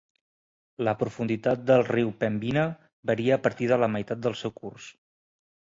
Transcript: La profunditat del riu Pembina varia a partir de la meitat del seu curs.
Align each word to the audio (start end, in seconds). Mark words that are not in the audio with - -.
La 0.87 0.95
profunditat 1.01 1.61
del 1.67 1.85
riu 1.91 2.11
Pembina 2.25 2.65
varia 3.13 3.39
a 3.39 3.45
partir 3.47 3.73
de 3.75 3.81
la 3.85 3.95
meitat 3.99 4.27
del 4.27 4.41
seu 4.45 4.59
curs. 4.59 4.93